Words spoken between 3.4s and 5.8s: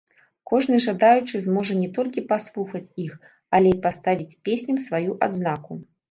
але і паставіць песням сваю адзнаку.